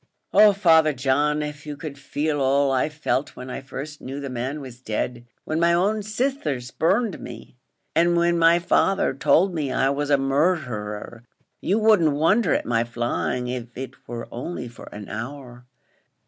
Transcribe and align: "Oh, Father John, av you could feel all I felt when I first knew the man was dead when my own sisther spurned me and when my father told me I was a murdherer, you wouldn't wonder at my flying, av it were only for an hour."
"Oh, 0.33 0.51
Father 0.51 0.93
John, 0.93 1.43
av 1.43 1.63
you 1.63 1.77
could 1.77 1.95
feel 1.95 2.41
all 2.41 2.71
I 2.71 2.89
felt 2.89 3.35
when 3.35 3.51
I 3.51 3.61
first 3.61 4.01
knew 4.01 4.19
the 4.19 4.31
man 4.31 4.59
was 4.59 4.81
dead 4.81 5.27
when 5.43 5.59
my 5.59 5.73
own 5.73 6.01
sisther 6.01 6.59
spurned 6.59 7.19
me 7.19 7.55
and 7.95 8.17
when 8.17 8.39
my 8.39 8.57
father 8.57 9.13
told 9.13 9.53
me 9.53 9.71
I 9.71 9.91
was 9.91 10.09
a 10.09 10.17
murdherer, 10.17 11.23
you 11.61 11.77
wouldn't 11.77 12.13
wonder 12.13 12.51
at 12.55 12.65
my 12.65 12.83
flying, 12.83 13.47
av 13.55 13.67
it 13.75 13.93
were 14.07 14.27
only 14.31 14.67
for 14.67 14.85
an 14.91 15.07
hour." 15.07 15.67